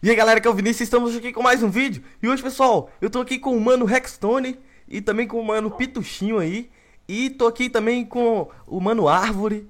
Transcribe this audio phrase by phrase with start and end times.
[0.00, 2.40] E aí galera, que é o Vinícius, estamos aqui com mais um vídeo E hoje
[2.40, 4.56] pessoal, eu tô aqui com o mano Rexstone
[4.88, 6.70] E também com o mano Pituchinho aí
[7.08, 9.68] E tô aqui também com o mano Árvore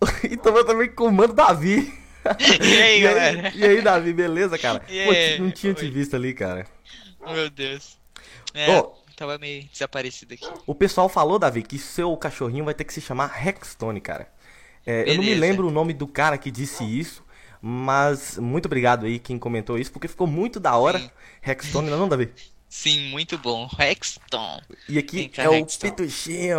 [0.22, 1.92] E tô também com o mano Davi
[2.62, 3.52] E aí, galera?
[3.56, 4.84] E aí, Davi, beleza, cara?
[4.88, 5.38] E Pô, aí?
[5.40, 6.64] não tinha te visto ali, cara
[7.26, 7.98] Meu Deus.
[8.54, 8.92] É, Ó.
[9.16, 10.48] tava meio desaparecido aqui.
[10.64, 14.28] O pessoal falou, Davi, que seu cachorrinho vai ter que se chamar Rexstone, cara.
[14.86, 17.25] É, eu não me lembro o nome do cara que disse isso,
[17.60, 20.98] mas muito obrigado aí quem comentou isso, porque ficou muito da hora.
[20.98, 21.10] Sim.
[21.74, 22.32] Não é não, Davi?
[22.68, 23.66] Sim, muito bom.
[23.78, 24.60] Rexton.
[24.88, 25.88] E aqui é o Rexton.
[25.90, 26.58] Pituchinho.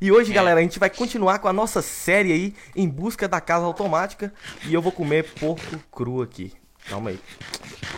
[0.00, 0.34] E hoje, É.
[0.34, 4.32] galera, a gente vai continuar com a nossa série aí, em busca da casa automática.
[4.64, 6.52] E eu vou comer porco cru aqui.
[6.88, 7.20] Calma aí.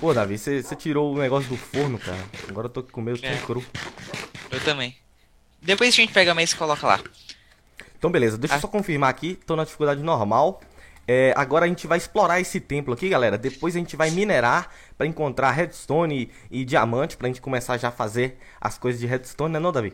[0.01, 2.23] Pô, Davi, você tirou o negócio do forno, cara.
[2.49, 3.37] Agora eu tô comendo tudo É.
[3.38, 3.65] cru.
[4.51, 4.97] Eu também.
[5.62, 7.01] Depois a gente pega mais e coloca lá.
[7.99, 8.60] Então, beleza, deixa eu Ah.
[8.62, 10.60] só confirmar aqui, tô na dificuldade normal.
[11.06, 13.37] É, agora a gente vai explorar esse templo aqui, galera.
[13.37, 17.88] Depois a gente vai minerar pra encontrar redstone e, e diamante pra gente começar já
[17.88, 19.93] a fazer as coisas de redstone, né, não, Davi?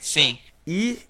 [0.00, 0.38] Sim.
[0.66, 1.00] E,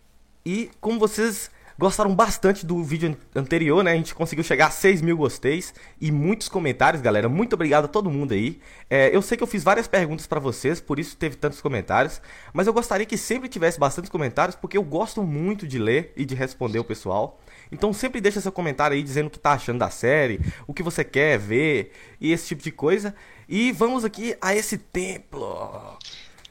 [0.44, 1.50] e como vocês
[1.83, 3.92] gostaram bastante do vídeo an- anterior, né?
[3.92, 7.28] A gente conseguiu chegar a 6 mil gosteis e muitos comentários, galera.
[7.28, 8.61] Muito obrigado a todo mundo aí.
[8.88, 12.22] É, eu sei que eu fiz várias perguntas pra vocês, por isso teve tantos comentários.
[12.53, 16.25] Mas eu gostaria que sempre tivesse bastantes comentários, porque eu gosto muito de ler e
[16.25, 17.41] de responder o pessoal.
[17.70, 20.83] Então sempre deixa seu comentário aí dizendo o que tá achando da série, o que
[20.83, 23.14] você quer ver e esse tipo de coisa.
[23.48, 25.98] E vamos aqui a esse templo.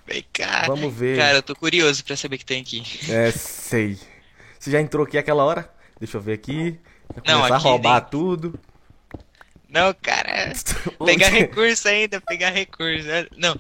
[0.06, 0.66] Vem cá.
[0.68, 1.18] Vamos ver.
[1.18, 2.84] Cara, eu tô curioso pra saber o que tem aqui.
[3.10, 3.98] É, sei.
[4.62, 5.68] Você já entrou aqui aquela hora?
[6.00, 6.80] Deixa eu ver aqui.
[7.26, 8.60] Não, começar aqui a roubar nem- tudo.
[9.68, 10.54] Não, cara.
[11.04, 13.08] Pegar recurso ainda, pegar recurso.
[13.36, 13.58] Não,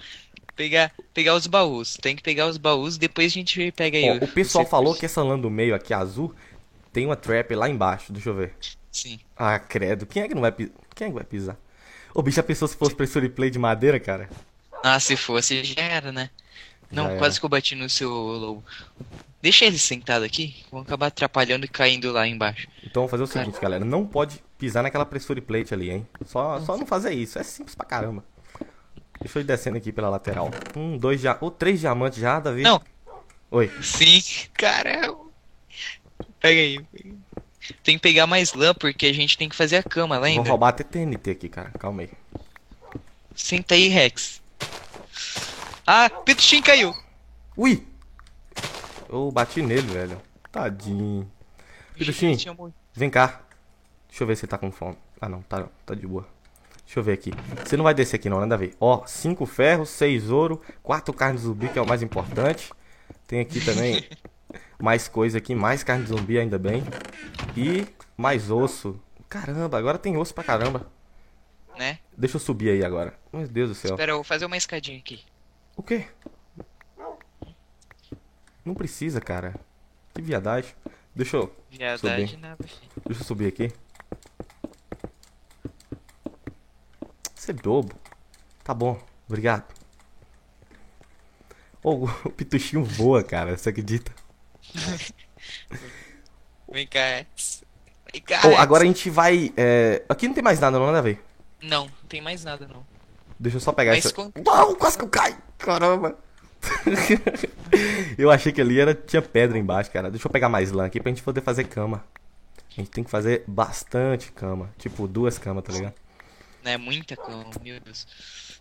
[0.56, 1.98] pegar, pegar os baús.
[2.00, 4.12] Tem que pegar os baús, depois a gente pega aí.
[4.12, 6.36] Ó, o pessoal falou que essa lã do meio aqui azul
[6.94, 8.14] tem uma trap lá embaixo.
[8.14, 8.54] Deixa eu ver.
[8.92, 9.20] Sim.
[9.36, 10.06] Ah, credo.
[10.06, 10.74] Quem é que não vai pisar?
[10.94, 11.58] Quem é que vai pisar?
[12.14, 14.30] Ô, bicho, já pensou se fosse pressure play de madeira, cara?
[14.84, 16.30] Ah, se fosse, já era, né?
[16.92, 18.64] Não, Já quase que eu bati no seu lobo.
[19.42, 22.68] Deixa ele sentado aqui, vão acabar atrapalhando e caindo lá embaixo.
[22.84, 23.46] Então vamos fazer o Cara.
[23.46, 23.84] seguinte, galera.
[23.84, 26.08] Não pode pisar naquela pressure plate ali, hein?
[26.26, 27.40] Só, só não fazer isso.
[27.40, 28.24] É simples pra caramba.
[29.20, 30.52] Deixa eu ir descendo aqui pela lateral.
[30.76, 31.38] Um, dois, dia...
[31.42, 32.62] ou três diamantes já, Davi?
[32.62, 32.82] Não.
[33.50, 33.72] Oi.
[33.82, 34.22] Sim,
[34.54, 35.14] cara.
[36.40, 36.80] Pega aí.
[37.84, 40.50] Tem que pegar mais lã, porque a gente tem que fazer a cama, Vou lembra?
[40.50, 41.72] roubar até TNT aqui, cara.
[41.80, 42.10] Calma aí.
[43.36, 44.42] Senta aí, Rex.
[45.94, 46.96] Ah, Pituchin caiu.
[47.58, 47.86] Ui!
[49.10, 50.22] Eu bati nele, velho.
[50.50, 51.30] Tadinho.
[52.58, 52.74] Morrido.
[52.94, 53.42] vem cá.
[54.08, 54.98] Deixa eu ver se ele tá com fome.
[55.20, 56.26] Ah, não, tá, tá de boa.
[56.86, 57.32] Deixa eu ver aqui.
[57.66, 58.74] Você não vai descer aqui não, né, Davi?
[58.80, 62.72] Ó, cinco ferros, seis ouro, quatro carnes de zumbi, que é o mais importante.
[63.28, 64.08] Tem aqui também
[64.80, 66.86] mais coisa aqui, mais carne de zumbi, ainda bem.
[67.58, 67.86] E
[68.16, 68.98] mais osso.
[69.28, 70.90] Caramba, agora tem osso pra caramba.
[71.78, 72.00] Né?
[72.18, 73.14] Deixa eu subir aí agora.
[73.34, 73.92] Meu Deus do céu.
[73.92, 75.30] Espera, eu vou fazer uma escadinha aqui.
[75.76, 76.08] O quê?
[78.64, 79.56] Não precisa, cara.
[80.14, 80.74] Que viadagem.
[81.16, 82.42] Deixa eu, Viadagem Subi.
[82.42, 82.92] nada, filho.
[83.06, 83.72] deixa eu subir aqui.
[87.36, 87.94] Você é bobo.
[88.64, 89.66] Tá bom, obrigado.
[91.84, 93.58] Ô, o pituchinho voa, cara.
[93.58, 94.14] Você acredita?
[96.72, 97.64] Vem cá, Rex.
[98.14, 98.60] Vem cá, Rex.
[98.60, 99.52] agora a gente vai.
[99.58, 101.20] é, Aqui não tem mais nada, não, né, velho?
[101.62, 102.86] Não, não tem mais nada, não.
[103.42, 104.14] Deixa eu só pegar Mas essa.
[104.14, 105.36] com- Não, quase que eu caio!
[105.58, 106.16] Caramba!
[108.18, 108.94] eu achei que ali era...
[108.94, 110.12] tinha pedra embaixo, cara.
[110.12, 112.04] Deixa eu pegar mais lã aqui pra gente poder fazer cama.
[112.70, 114.70] A gente tem que fazer bastante cama.
[114.78, 115.94] Tipo, duas camas, tá ligado?
[116.64, 118.06] Não é muita cama, meu Deus.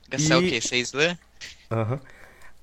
[0.08, 0.60] Gastar o E- quê?
[0.62, 1.16] Seis lã?
[1.70, 2.00] Aham.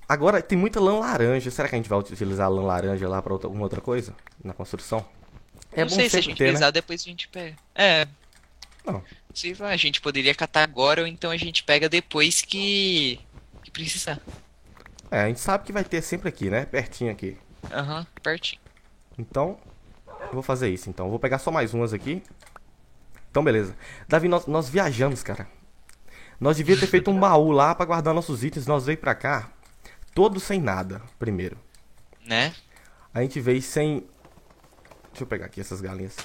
[0.09, 1.51] Agora, tem muita lã laranja.
[1.51, 4.15] Será que a gente vai utilizar a lã laranja lá pra outra, alguma outra coisa?
[4.43, 5.05] Na construção?
[5.71, 6.71] É não bom sei se a gente ter, né?
[6.71, 7.55] depois a gente pega.
[7.75, 8.07] É.
[8.83, 9.03] Não.
[9.57, 13.19] Vai, a gente poderia catar agora ou então a gente pega depois que.
[13.63, 14.19] que precisar.
[15.11, 16.65] É, a gente sabe que vai ter sempre aqui, né?
[16.65, 17.37] Pertinho aqui.
[17.71, 18.61] Aham, pertinho.
[19.17, 19.57] Então,
[20.33, 20.89] vou fazer isso.
[20.89, 22.21] Então, vou pegar só mais umas aqui.
[23.29, 23.75] Então, beleza.
[24.07, 25.47] Davi, nós, nós viajamos, cara.
[26.39, 28.67] Nós devíamos ter feito um baú lá pra guardar nossos itens.
[28.67, 29.51] Nós veio pra cá,
[30.13, 31.57] todos sem nada, primeiro.
[32.25, 32.53] Né?
[33.13, 34.05] A gente veio sem...
[35.11, 36.15] Deixa eu pegar aqui essas galinhas.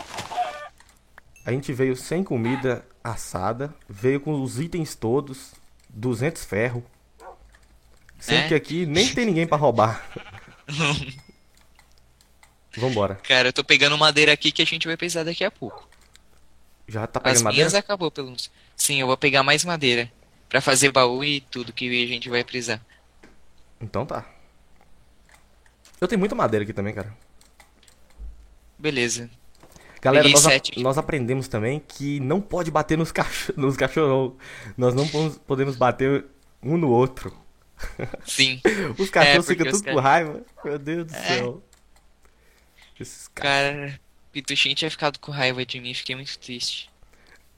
[1.45, 3.75] A gente veio sem comida assada.
[3.89, 5.53] Veio com os itens todos.
[5.89, 6.85] 200 ferro.
[8.19, 8.49] Sendo Né?
[8.49, 10.09] que aqui nem tem ninguém pra roubar.
[12.77, 13.17] Vambora.
[13.17, 15.87] Cara, eu tô pegando madeira aqui que a gente vai precisar daqui a pouco.
[16.89, 17.79] Já tá As pegando minhas madeira?
[17.79, 18.51] acabou, pelo menos.
[18.77, 20.11] Sim, eu vou pegar mais madeira.
[20.49, 22.81] Pra fazer baú e tudo que a gente vai precisar.
[23.81, 24.25] Então tá.
[26.01, 27.15] Eu tenho muita madeira aqui também, cara.
[28.79, 29.31] Beleza.
[30.03, 34.33] Galera, nós, a- nós aprendemos também que não pode bater nos, cachorros, nos cachorros.
[34.77, 35.07] Nós não
[35.47, 36.25] podemos- bater
[36.63, 37.33] um no outro.
[38.27, 38.61] Sim.
[38.99, 40.43] Os cachorros porque ficam tudo ca- com raiva.
[40.65, 41.19] Meu Deus do É.
[41.21, 41.63] céu.
[42.99, 43.77] Esses caras.
[43.91, 44.01] Cara,
[44.33, 46.89] Pituxinho tinha ficado com raiva de mim, fiquei muito triste.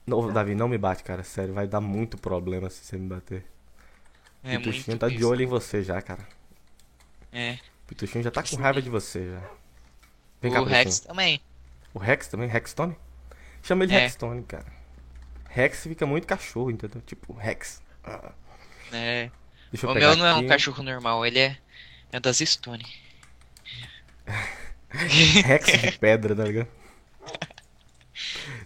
[0.05, 1.23] Não, Davi, não me bate, cara.
[1.23, 3.45] Sério, vai dar muito problema se você me bater.
[4.43, 6.27] É Pituxinho tá de olho em você já, cara.
[7.31, 7.57] É.
[7.87, 9.41] Pituxinho já tá com raiva de você já.
[10.41, 11.07] Vem cá, o Rex Pituxinho.
[11.07, 11.41] também.
[11.95, 12.47] O Rex também?
[12.47, 12.95] Rexstone?
[13.63, 13.99] Chama ele É.
[14.01, 14.65] Rexstone, cara.
[15.49, 17.01] Rex fica muito cachorro, entendeu?
[17.01, 17.81] Tipo, Rex.
[18.03, 18.33] Ah,
[18.91, 19.31] É.
[19.83, 20.47] O meu não é um aqui.
[20.47, 21.57] cachorro normal, ele é,
[22.11, 22.85] é das Stone.
[24.89, 26.67] Rex de pedra, tá ligado?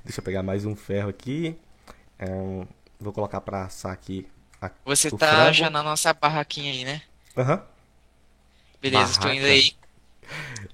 [0.04, 1.58] Deixa eu pegar mais um ferro aqui.
[2.18, 2.68] É, um-
[3.00, 4.28] vou colocar pra assar aqui.
[4.62, 5.54] a- Você tá frango.
[5.54, 7.02] já na nossa barraquinha aí, né?
[7.38, 7.64] Aham.
[8.82, 9.54] Beleza, estou indo Barraca.
[9.54, 9.76] aí.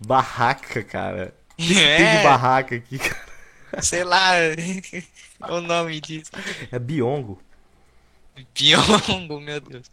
[0.06, 1.34] Barraca, cara.
[1.58, 3.82] Tem de É, barraca aqui, cara.
[3.82, 4.34] sei lá
[5.50, 6.32] o nome disso.
[6.72, 7.42] É biongo.
[8.54, 9.90] Biongo, meu Deus.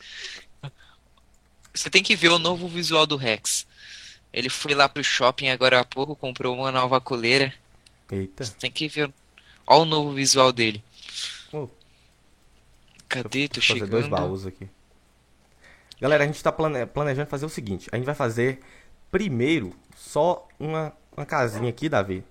[1.75, 3.67] Você tem que ver o novo visual do Rex.
[4.33, 7.53] Ele foi lá pro shopping agora há pouco, comprou uma nova coleira.
[8.11, 8.45] Eita.
[8.45, 9.13] Você tem que ver.
[9.67, 10.83] Olha o novo visual dele.
[11.53, 11.69] Oh.
[13.09, 13.49] Cadê?
[13.49, 14.21] Tô Vou fazer dois chegando.
[14.21, 14.69] baús aqui.
[16.01, 17.89] Galera, a gente tá plane- planejando fazer o seguinte.
[17.93, 18.61] A gente vai fazer
[19.11, 22.25] primeiro só uma, uma casinha aqui, Davi.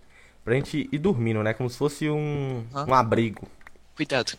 [0.44, 1.54] Pra gente ir dormindo, né?
[1.54, 3.48] Como se fosse um, um abrigo.
[3.96, 4.34] Cuidado.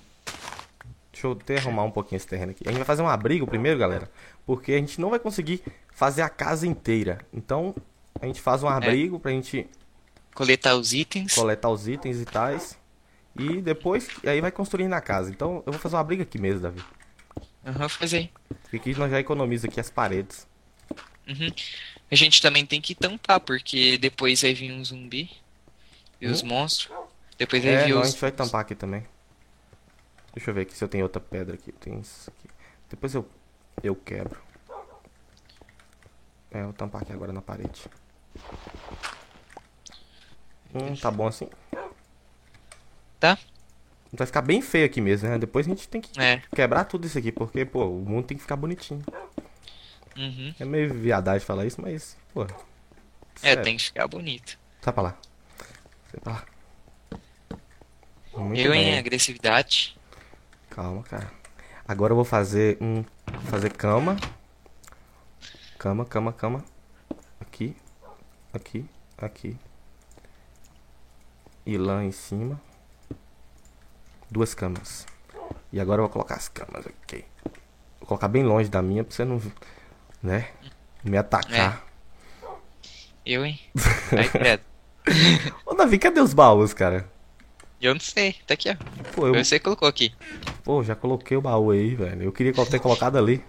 [1.13, 2.65] Deixa eu até arrumar um pouquinho esse terreno aqui.
[2.67, 4.11] A gente vai fazer um abrigo primeiro, galera.
[4.45, 5.63] Porque a gente não vai conseguir
[5.93, 7.19] fazer a casa inteira.
[7.33, 7.75] Então,
[8.21, 8.73] a gente faz um É.
[8.73, 9.69] abrigo pra gente
[10.35, 11.35] Coletar os itens.
[11.35, 12.77] coletar os itens e tais.
[13.39, 15.31] E depois, e aí vai construindo a casa.
[15.31, 16.83] Então, eu vou fazer um abrigo aqui mesmo, Davi.
[17.65, 18.31] Aham, faz aí.
[18.63, 20.49] Porque aqui nós já economiza aqui as paredes.
[21.29, 21.49] Uhum.
[22.13, 25.31] A gente também tem que tampar, porque depois vai vir um zumbi.
[26.21, 26.49] E os Hum?
[26.49, 26.95] monstros.
[27.39, 28.11] Depois vai É, vir não, a os.
[28.11, 29.05] gente vai tampar aqui também.
[30.35, 31.73] Deixa eu ver aqui se eu tenho outra pedra aqui.
[31.73, 32.49] Tem isso aqui.
[32.91, 33.27] Depois eu,
[33.83, 34.39] eu quebro.
[36.51, 37.83] É, eu vou tampar aqui agora na parede.
[40.75, 41.49] Hum, tá bom assim.
[43.19, 43.39] Tá?
[44.13, 45.39] Vai ficar bem feio aqui mesmo, né?
[45.39, 46.43] Depois a gente tem que É.
[46.55, 49.03] quebrar tudo isso aqui, porque, pô, o mundo tem que ficar bonitinho.
[50.17, 50.55] Uhum.
[50.59, 52.47] É meio viadagem falar isso, mas, pô.
[53.43, 54.59] É, tem que ficar bonito.
[54.81, 55.17] Sai pra lá.
[56.11, 56.45] Sai pra lá.
[58.37, 58.91] Muito Eu bem.
[58.95, 59.97] em agressividade.
[60.71, 61.31] Calma, cara.
[61.87, 63.05] Agora eu vou fazer um.
[63.51, 64.17] Fazer cama.
[65.79, 66.65] Cama, cama, cama.
[67.41, 67.77] Aqui.
[68.53, 68.87] Aqui.
[69.19, 69.57] Aqui.
[71.67, 72.61] E lá em cima.
[74.31, 75.07] Duas camas.
[75.73, 77.25] E agora eu vou colocar as camas aqui.
[78.01, 79.41] Vou colocar bem longe da minha pra você não.
[80.23, 80.49] Né?
[81.03, 81.85] Me atacar.
[83.25, 83.59] Eu, hein?
[84.17, 84.63] Ai, credo.
[85.67, 87.09] Ô Davi, cadê os baús, cara?
[87.81, 88.37] Eu não sei.
[88.47, 88.77] Tá aqui, ó.
[89.15, 90.15] Pô, eu, Você colocou aqui.
[90.63, 92.23] pô, já coloquei o baú aí, velho.
[92.23, 93.45] Eu queria ter colocado ali.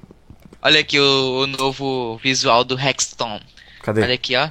[0.62, 3.44] Olha aqui o, o novo visual do Hexstone.
[3.84, 4.02] Cadê?
[4.02, 4.50] Olha aqui, ó.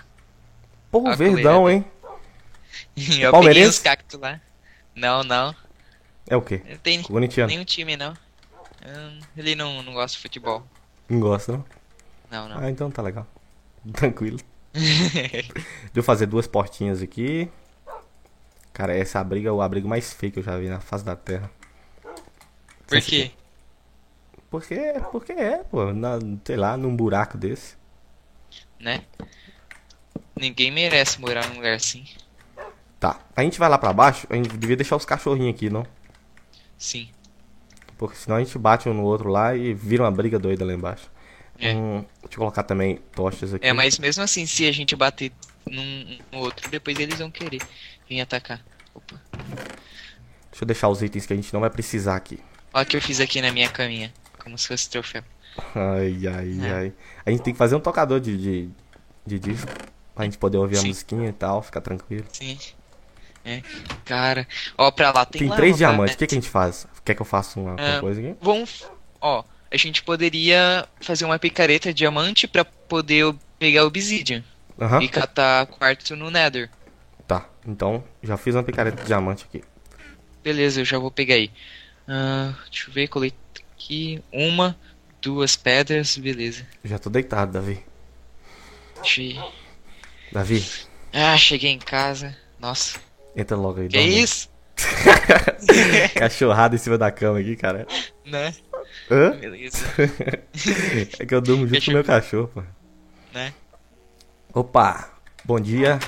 [0.91, 1.85] Pô, a verdão, hein?
[2.95, 3.69] Eu peguei Palmeirense?
[3.71, 4.41] os cactos lá.
[4.95, 5.55] Não, não.
[6.29, 6.63] É o quê?
[6.69, 7.49] Não tem Corintiano.
[7.49, 8.13] nenhum time, não.
[8.87, 10.65] Hum, Ele não, não gosta de futebol.
[11.09, 11.65] Não gosta, não?
[12.33, 12.59] Não, não.
[12.59, 13.27] Ah, então tá legal.
[13.93, 14.39] Tranquilo.
[14.73, 15.53] Deixa
[15.95, 17.47] eu fazer duas portinhas aqui.
[18.73, 21.15] Cara, essa abriga é o abrigo mais feio que eu já vi na face da
[21.15, 21.51] terra.
[22.87, 23.31] Por quê?
[24.51, 25.93] Porque, porque é, pô.
[25.93, 27.77] Na, sei lá, num buraco desse.
[28.81, 29.05] Né?
[30.35, 32.07] Ninguém merece morar num lugar assim.
[32.99, 33.21] Tá.
[33.37, 35.87] A gente vai lá pra baixo, a gente devia deixar os cachorrinhos aqui, não?
[36.79, 37.11] Sim.
[37.99, 40.73] Porque senão a gente bate um no outro lá e vira uma briga doida lá
[40.73, 41.12] embaixo.
[41.59, 41.75] É.
[41.75, 43.67] Hum, deixa eu colocar também tochas aqui.
[43.67, 45.33] É, mas mesmo assim, se a gente bater
[45.69, 47.61] num no outro, depois eles vão querer
[48.09, 48.61] vir atacar.
[48.95, 49.21] Opa.
[50.51, 52.39] Deixa eu deixar os itens que a gente não vai precisar aqui.
[52.75, 54.13] Olha o que eu fiz aqui na minha caminha.
[54.43, 55.23] Como se fosse troféu.
[55.75, 56.73] Ai, ai, É.
[56.73, 56.93] ai.
[57.25, 58.71] A gente tem que fazer um tocador de, de,
[59.27, 59.71] de disco.
[60.15, 60.89] Pra gente poder ouvir a Sim.
[60.89, 62.25] musiquinha e tal, ficar tranquilo.
[62.33, 62.59] Sim.
[63.45, 63.63] É.
[64.05, 66.15] Cara, ó, pra lá tem Tem três diamantes.
[66.15, 66.87] O que, que a gente faz?
[67.05, 67.99] Quer que eu faça uma, É.
[68.01, 68.37] coisa aqui?
[68.41, 68.87] Vamos.
[69.21, 69.43] Ó,
[69.73, 74.45] a gente poderia fazer uma picareta diamante pra poder pegar obsidian
[74.81, 75.03] Aham.
[75.03, 76.69] e catar quartzo no Nether.
[77.27, 77.49] Tá.
[77.67, 79.65] Então, já fiz uma picareta diamante aqui.
[80.45, 81.51] Beleza, eu já vou pegar aí.
[82.07, 83.33] Ah, deixa eu ver, colei
[83.77, 84.23] aqui.
[84.33, 84.77] Uma,
[85.21, 86.67] duas pedras, beleza.
[86.85, 87.83] Já tô deitado, Davi.
[89.17, 89.41] Ir.
[90.33, 90.65] Davi,
[91.13, 92.37] Ah, cheguei em casa.
[92.61, 92.99] Nossa,
[93.37, 93.89] entra logo aí.
[93.89, 94.23] que dorme.
[94.23, 94.51] isso?
[96.15, 97.87] Cachorrada em cima da cama aqui, cara.
[98.25, 98.55] Né?
[99.11, 99.31] Hã?
[99.37, 99.79] Beleza,
[101.19, 102.63] É que eu durmo junto Deixa com eu- meu cachorro, pô.
[103.35, 103.53] né?
[104.55, 105.11] Opa!
[105.45, 105.99] Bom dia.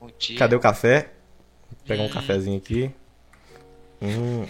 [0.00, 0.38] Bom dia.
[0.38, 1.12] Cadê o café?
[1.70, 2.90] Vou pegar um cafezinho aqui.
[4.02, 4.46] Hum.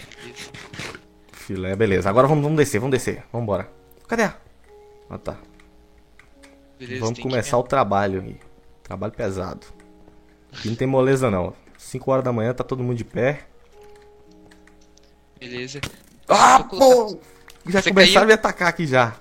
[1.31, 2.09] Filé, beleza.
[2.09, 3.23] Agora vamos, vamos descer, vamos descer.
[3.31, 3.69] Vamos embora.
[4.07, 4.23] Cadê?
[4.23, 4.37] a-
[5.09, 5.37] Ah, tá.
[6.79, 8.39] Beleza, Vamos tem que- começar o trabalho aí.
[8.83, 9.65] Trabalho pesado.
[10.51, 11.53] Aqui não tem moleza não.
[11.77, 13.43] 5 horas da manhã tá todo mundo de pé.
[15.39, 15.79] Beleza.
[16.27, 17.19] Ah, pô!
[17.67, 18.23] Já Você começaram caiu?
[18.23, 19.15] a me atacar aqui já.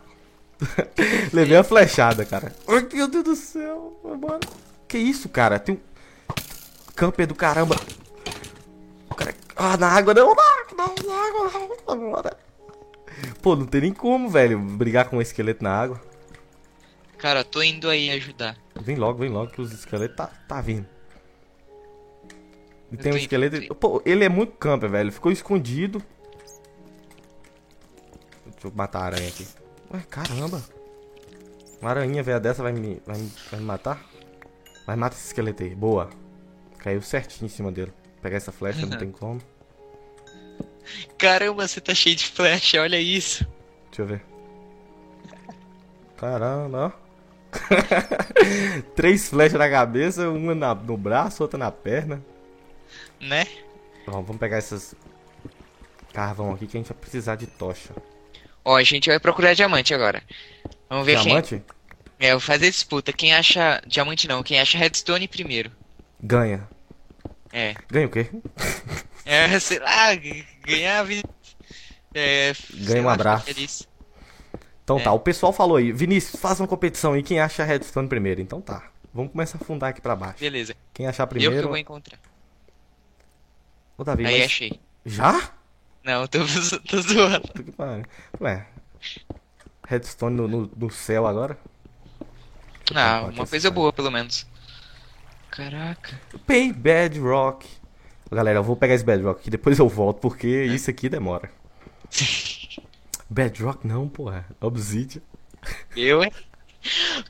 [1.33, 2.53] Levei a flechada, cara.
[2.69, 3.99] Ai, meu Deus do céu.
[4.05, 4.41] Mano.
[4.87, 5.59] Que isso, cara?
[5.59, 5.81] Tem um
[6.95, 7.77] camper do caramba.
[9.11, 9.35] O cara...
[9.57, 11.51] Ah, na água não, na água não, na água
[11.87, 12.09] não.
[12.09, 12.37] Agora.
[13.41, 16.01] Pô, não tem nem como, velho, brigar com um esqueleto na água.
[17.19, 18.57] Cara, tô indo aí ajudar.
[18.81, 20.87] Vem logo, vem logo que os esqueletos tá, tá vindo.
[22.93, 23.57] E tem um esqueleto.
[23.57, 23.75] indo.
[23.75, 25.11] Pô, ele é muito camper, velho.
[25.11, 26.03] Ficou escondido.
[28.65, 29.47] Deixa eu matar a aranha aqui.
[29.93, 30.63] Ué, caramba.
[31.81, 34.03] Uma aranha velha dessa vai me, vai me, vai me matar?
[34.87, 35.75] Vai matar esse esqueleto aí.
[35.75, 36.09] Boa.
[36.79, 37.93] Caiu certinho em cima dele.
[38.23, 39.41] Pegar essa flecha, não tem como.
[41.19, 43.47] Caramba, você tá cheio de flecha, olha isso.
[43.91, 44.23] Deixa eu ver.
[46.17, 47.05] Caramba, ó.
[48.97, 52.23] Três flechas na cabeça, uma na- no braço, outra na perna.
[53.21, 53.47] Né?
[54.07, 54.95] Vamos, vamos pegar essas
[56.13, 57.91] carvão aqui que a gente vai precisar de tocha.
[58.65, 60.23] Ó, a gente vai procurar diamante agora.
[60.89, 61.49] Vamos ver Diamante?
[61.49, 61.65] quem.
[62.19, 63.13] É, eu vou fazer disputa.
[63.13, 63.83] Quem acha.
[63.87, 65.71] Diamante não, quem acha redstone primeiro.
[66.23, 66.67] Ganha.
[67.53, 67.75] É.
[67.91, 68.29] Ganha o quê?
[69.27, 70.15] É, sei lá,
[70.67, 71.27] ganhar a vida.
[72.13, 72.53] É.
[72.75, 73.47] Ganha um lá, abraço.
[73.47, 73.89] feliz.
[74.85, 75.03] Então É.
[75.03, 78.43] tá, o pessoal falou aí, Vinícius, faça uma competição aí, quem acha redstone primeiro.
[78.43, 80.41] Então tá, vamos começar a fundar aqui pra baixo.
[80.41, 80.77] Beleza.
[80.93, 81.65] Quem achar Eu que primeiro...
[81.65, 82.19] eu vou encontrar.
[83.97, 84.45] Ô Davi, Aí mas...
[84.45, 84.79] achei.
[85.07, 85.51] Já?
[86.05, 86.41] Não, tô,
[86.87, 87.49] tô zoando.
[87.49, 88.05] Puta que pariu.
[88.41, 88.67] Ué,
[89.87, 91.59] redstone no, no, no céu agora?
[92.95, 94.47] Ah, Pode uma ser, coisa boa, pelo menos.
[95.51, 96.21] Caraca.
[96.47, 97.67] Pay Bedrock.
[98.31, 101.51] Galera, eu vou pegar esse Bedrock aqui, depois eu volto, porque isso aqui demora.
[103.31, 104.45] Bedrock não, porra.
[104.61, 105.23] Obsidian.
[105.97, 106.33] Eu, hein?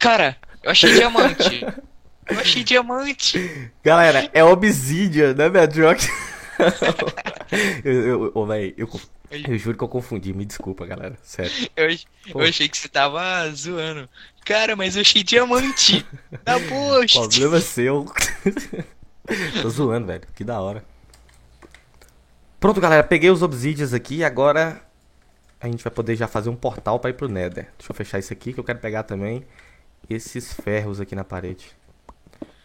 [0.01, 1.65] Cara, eu achei diamante.
[2.27, 3.71] Eu achei diamante.
[3.85, 6.09] Galera, é Obsidian, né, Bedrock?
[7.85, 8.89] eu, véi, eu,
[9.31, 11.17] eu juro que eu confundi, me desculpa, galera.
[11.23, 11.53] Sério.
[11.77, 11.89] Eu,
[12.35, 14.09] eu achei que você tava zoando.
[14.45, 16.07] Cara, mas eu achei diamante.
[16.45, 17.19] Na gente.
[17.19, 18.07] Problema seu.
[19.63, 20.23] Tô zoando, velho.
[20.35, 20.85] Que da hora.
[22.61, 23.03] Pronto, galera.
[23.03, 24.83] Peguei os obsidians aqui agora
[25.65, 27.71] a gente vai poder já fazer um portal pra ir pro Nether.
[27.79, 29.47] Deixa eu fechar isso aqui que eu quero pegar também
[30.11, 31.75] esses ferros aqui na parede.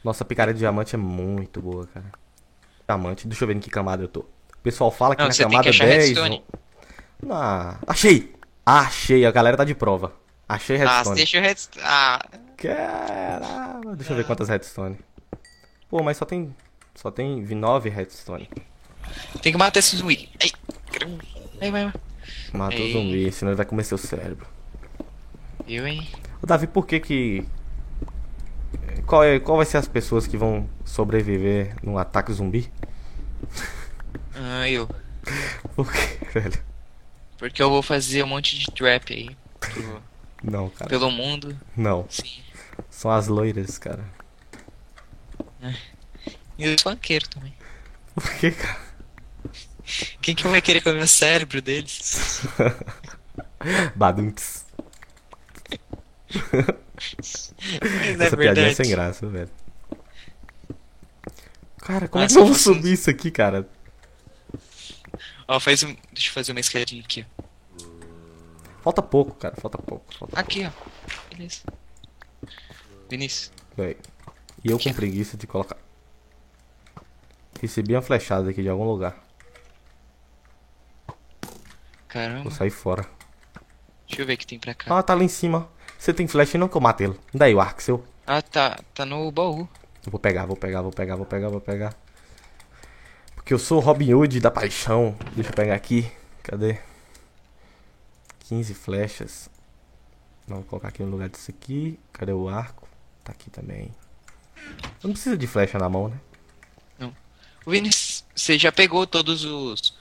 [0.04, 2.12] Nossa, a picareta de diamante é muito boa, cara.
[2.86, 3.26] Diamante.
[3.26, 4.26] Deixa eu ver em que camada eu tô.
[4.60, 6.06] O pessoal fala que Não, na camada que achar 10...
[6.08, 6.44] redstone.
[7.24, 8.34] não- Ah, achei!
[8.66, 10.14] Achei, a galera tá de prova.
[10.48, 11.16] Achei Ah, redstone.
[11.16, 11.86] deixa o redstone.
[11.88, 12.26] Ah,
[12.58, 14.98] Caramba, deixa eu ver quantas redstone.
[15.90, 16.54] Pô, mas só tem.
[16.94, 18.50] Só tem 9 redstone.
[19.42, 20.30] tem que matar esse zumbi.
[20.42, 20.52] Ai,
[20.92, 21.24] caramba.
[21.60, 21.94] Vai, vai.
[22.54, 24.46] Matou o zumbi, senão ele vai comer seu cérebro.
[25.68, 26.08] Eu, hein?
[26.42, 27.46] Ô Davi, por que que.
[29.06, 32.70] Qual, é, qual vai ser as pessoas que vão sobreviver num ataque zumbi?
[34.36, 34.88] Ah, eu.
[35.76, 36.64] Por quê, velho?
[37.38, 39.36] Porque eu vou fazer um monte de trap aí.
[39.60, 40.04] pro-
[40.44, 40.90] Não, cara.
[40.90, 41.58] pelo mundo.
[41.76, 42.06] Não.
[42.10, 42.42] Sim.
[42.90, 44.04] São as loiras, cara.
[46.58, 47.54] E os funkeiros também.
[48.16, 48.80] Por que, cara?
[50.22, 52.42] Quem que vai querer comer o cérebro deles?
[53.96, 54.66] Badunts.
[56.54, 59.50] Mas Essa é piadinha é sem graça, velho.
[61.80, 63.68] Cara, como é Ah, que vamos fosse um- subir isso aqui, cara?
[65.48, 65.96] Ó, faz um.
[66.12, 67.26] Deixa eu fazer uma escadinha aqui.
[68.82, 69.56] Falta pouco, cara.
[69.60, 70.06] Falta pouco.
[70.14, 70.72] Falta Aqui, ó.
[71.30, 71.62] Beleza.
[73.10, 73.52] Vinícius.
[73.76, 73.98] Véi.
[74.64, 75.78] E eu com preguiça de colocar.
[77.62, 79.18] Recebi uma flechada aqui de algum lugar.
[82.08, 82.44] Caramba.
[82.44, 83.06] Vou sair fora.
[84.08, 84.98] Deixa eu ver o que tem pra cá.
[84.98, 85.70] Ah, tá lá em cima.
[85.98, 87.20] Você tem flecha não que eu matei ele.
[87.34, 88.04] Daí o arco seu.
[88.26, 88.80] Ah, tá.
[88.94, 89.68] Tá no baú.
[90.06, 91.94] Eu vou pegar, vou pegar, vou pegar, vou pegar, vou pegar.
[93.50, 95.18] Porque eu sou o Robin Hood da paixão.
[95.34, 96.08] Deixa eu pegar aqui.
[96.44, 96.78] Cadê?
[98.42, 99.50] 15 flechas.
[100.48, 102.00] Vamos colocar aqui no lugar disso aqui.
[102.14, 102.88] Cadê o arco?
[103.24, 103.92] Tá aqui também.
[105.04, 107.12] Não precisa de flecha na mão, né?
[107.66, 109.98] O Vinícius, você já pegou todos os.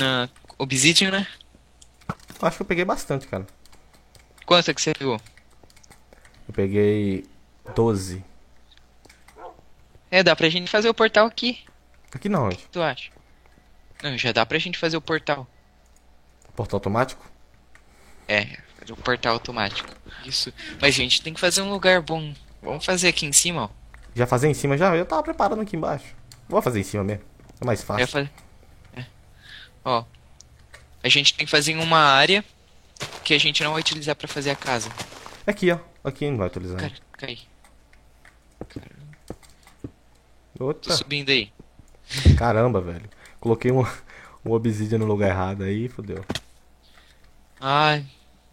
[0.00, 0.28] Ah,
[0.58, 1.26] Obsidian, né?
[2.40, 3.48] Acho que eu peguei bastante, cara.
[4.46, 5.20] Quanto é que você pegou?
[6.46, 7.26] Eu peguei
[7.74, 8.22] 12.
[10.08, 11.68] É, dá pra gente fazer o portal aqui.
[12.12, 13.10] Aqui não, O que tu acha?
[14.02, 15.46] Não, já dá pra gente fazer o portal.
[16.56, 17.24] Portal automático?
[18.26, 19.88] É, fazer o portal automático.
[20.24, 20.52] Isso.
[20.80, 22.34] Mas, gente, tem que fazer um lugar bom.
[22.62, 23.68] Vamos fazer aqui em cima, ó.
[24.14, 24.94] Já fazer em cima já?
[24.96, 26.14] Eu tava preparando aqui embaixo.
[26.48, 27.24] Vou fazer em cima mesmo.
[27.60, 28.06] É mais fácil.
[28.08, 28.30] fazer.
[28.96, 29.04] É.
[29.84, 30.04] Ó.
[31.02, 32.44] A gente tem que fazer em uma área
[33.24, 34.90] que a gente não vai utilizar pra fazer a casa.
[35.46, 35.78] Aqui, ó.
[36.02, 36.80] Aqui não vai utilizar.
[36.80, 37.38] Cara, cai.
[40.56, 40.94] Tô Outra.
[40.94, 41.52] subindo aí.
[42.36, 43.08] Caramba, velho.
[43.40, 43.82] Coloquei um,
[44.44, 46.24] um obsidian no lugar errado aí, fodeu.
[47.60, 48.06] Ai,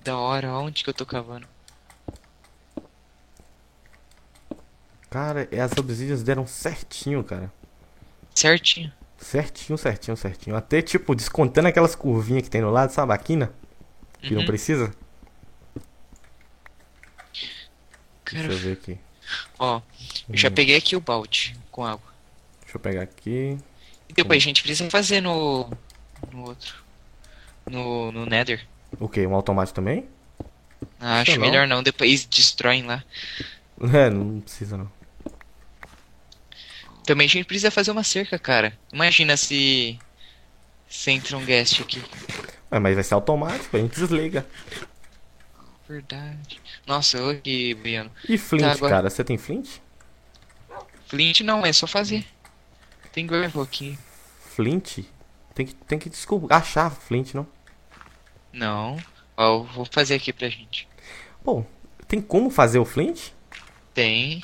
[0.04, 0.54] da hora.
[0.54, 1.48] Onde que eu tô cavando?
[5.10, 7.52] Cara, as obsidians deram certinho, cara.
[8.36, 8.92] Certinho.
[9.18, 10.56] Certinho, certinho, certinho.
[10.56, 13.14] Até, tipo, descontando aquelas curvinhas que tem no lado, sabe?
[13.14, 13.52] A quina,
[14.22, 14.46] que não Uhum.
[14.46, 14.94] precisa.
[18.26, 18.98] Cara, Deixa eu ver aqui.
[19.60, 19.82] ó.
[20.30, 20.54] Eu já Hum.
[20.54, 22.17] peguei aqui o balde com água.
[22.78, 23.58] Eu pegar aqui.
[24.08, 25.68] E depois a gente precisa fazer no.
[26.32, 26.76] No outro.
[27.70, 28.64] No, no Nether.
[29.00, 29.26] O quê?
[29.26, 30.08] Um automático também?
[31.00, 31.42] Ah, acho não.
[31.42, 33.04] melhor não, depois destroem lá.
[33.94, 34.92] É, não precisa não.
[37.06, 38.76] Também a gente precisa fazer uma cerca, cara.
[38.92, 40.00] Imagina se.
[40.90, 42.02] Se entra um guest aqui.
[42.72, 44.48] Ué, mas vai ser automático, a gente desliga.
[45.88, 46.60] Verdade.
[46.88, 48.12] Nossa, ô que Briano.
[48.28, 49.10] E flint, Tá, agora- cara?
[49.12, 49.78] Você tem flint?
[51.08, 52.26] Flint não, é só fazer.
[53.18, 53.98] Tem gravel aqui.
[54.42, 55.00] Flint?
[55.56, 57.48] Tem que, tem que desculpa, achar flint, não?
[58.54, 58.96] Não.
[59.36, 60.88] Eu vou fazer aqui pra gente.
[61.44, 61.66] Pô,
[62.08, 63.30] tem como fazer o flint?
[63.92, 64.44] Tem.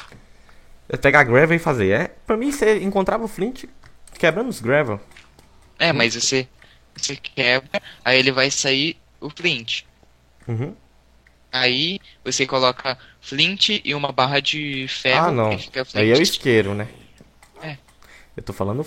[0.90, 1.92] É pegar gravel e fazer.
[1.92, 3.66] É, pra mim você encontrava o flint
[4.18, 5.00] quebrando os gravel.
[5.78, 6.48] É, mas você.
[6.96, 9.84] Você quebra, aí ele vai sair o flint.
[10.48, 10.76] Uhum.
[11.52, 15.28] Aí você coloca flint e uma barra de ferro.
[15.28, 15.52] Ah, não.
[15.94, 16.88] Aí é o isqueiro, né?
[18.36, 18.86] Eu tô falando.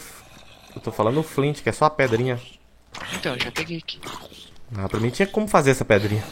[0.75, 2.41] Eu tô falando flint, que é só a pedrinha.
[3.15, 4.01] Então, já peguei aqui.
[4.77, 6.25] Ah, pra mim tinha como fazer essa pedrinha.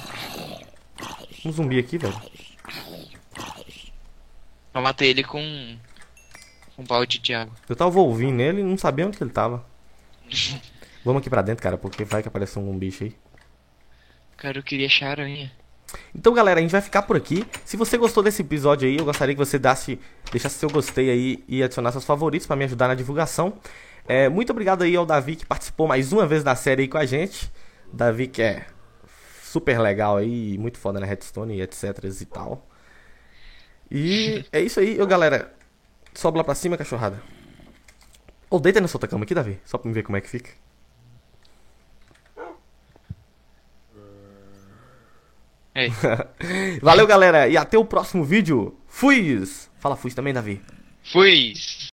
[1.45, 2.21] Um zumbi aqui, velho.
[4.73, 5.41] Eu matei ele com.
[6.77, 7.55] Um balde de água.
[7.69, 9.65] Eu tava ouvindo ele e não sabia onde ele tava.
[11.05, 13.15] Vamos aqui pra dentro, cara, porque vai que aparece um bicho aí.
[14.37, 15.53] Cara, eu queria achar aranha.
[16.15, 17.47] Então, galera, a gente vai ficar por aqui.
[17.65, 19.99] Se você gostou desse episódio aí, eu gostaria que você desse,
[20.31, 23.55] deixasse seu gostei aí e adicionasse seus favoritos pra me ajudar na divulgação.
[24.07, 26.99] É, muito obrigado aí ao Davi que participou mais uma vez da série aí com
[26.99, 27.51] a gente.
[27.93, 28.67] Davi que é
[29.43, 31.85] super legal aí, muito foda na Redstone e etc
[32.21, 32.69] e tal.
[33.91, 35.55] E é isso aí, ô galera.
[36.15, 37.21] Sobe lá pra cima, cachorrada.
[38.49, 40.51] Ou deita na sua cama aqui, Davi, só pra me ver como é que fica.
[45.75, 45.91] Ei.
[46.81, 48.77] Valeu, galera, e até o próximo vídeo.
[48.87, 49.43] Fui!
[49.79, 50.61] Fala fui também, Davi.
[51.13, 51.53] Fui!